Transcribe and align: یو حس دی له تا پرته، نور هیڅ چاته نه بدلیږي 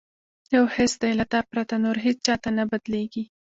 یو 0.55 0.63
حس 0.75 0.93
دی 1.01 1.11
له 1.19 1.25
تا 1.31 1.39
پرته، 1.49 1.73
نور 1.85 1.97
هیڅ 2.05 2.17
چاته 2.27 2.49
نه 2.57 2.63
بدلیږي 2.71 3.23